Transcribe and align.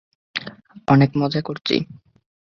অনেক 0.87 1.11
মজা 1.15 1.41
করছি। 1.41 1.75